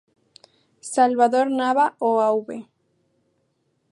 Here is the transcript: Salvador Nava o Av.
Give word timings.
Salvador 0.93 1.51
Nava 1.59 1.85
o 2.09 2.11
Av. 2.23 2.49